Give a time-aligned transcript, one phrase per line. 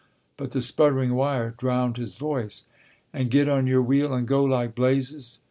[0.35, 2.63] But the sputtering wire drowned his voice.
[3.13, 5.37] "And get on your wheel and go like blazes.